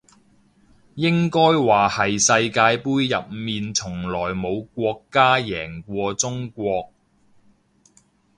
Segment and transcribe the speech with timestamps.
[0.95, 6.91] 應該話係世界盃入面從來冇國家贏過中國